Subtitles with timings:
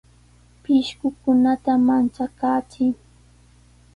[0.63, 2.91] Pishqukunata manchakaachiy.